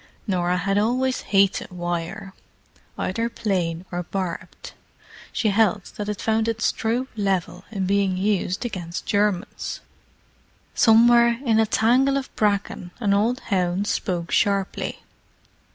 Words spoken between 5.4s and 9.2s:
held that it found its true level in being used against